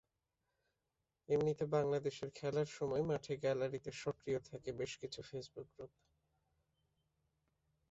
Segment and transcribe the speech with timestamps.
[1.29, 5.91] এমনিতে বাংলাদেশের খেলার সময় মাঠে গ্যালারিতে সক্রিয় থাকে বেশ কিছু ফেসবুক গ্রুপ।